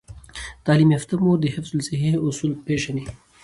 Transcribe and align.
تعلیم 0.65 0.89
یافته 0.95 1.15
مور 1.23 1.37
د 1.41 1.45
حفظ 1.55 1.71
الصحې 1.73 2.11
اصول 2.27 2.51
پیژني۔ 2.65 3.05